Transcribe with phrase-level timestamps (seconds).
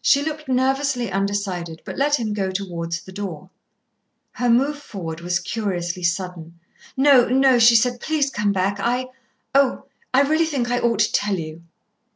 [0.00, 3.50] She looked nervously undecided, but let him go towards the door.
[4.34, 6.60] Her move forward was curiously sudden.
[6.96, 7.98] "No, no," she said.
[8.00, 8.78] "Please come back.
[8.78, 9.08] I
[9.52, 9.86] oh!
[10.14, 11.64] I really think I ought to tell you."